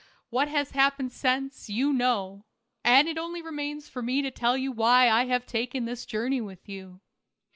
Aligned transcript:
What 0.31 0.47
has 0.47 0.71
happened 0.71 1.11
since 1.11 1.69
you 1.69 1.93
know; 1.93 2.45
and 2.83 3.07
it 3.07 3.19
only 3.19 3.39
remains 3.39 3.87
for 3.87 4.01
me 4.01 4.23
to 4.23 4.31
tell 4.31 4.57
you 4.57 4.71
why 4.71 5.07
I 5.07 5.25
have 5.25 5.45
taken 5.45 5.85
this 5.85 6.07
journey 6.07 6.41
with 6.41 6.67
you. 6.67 7.01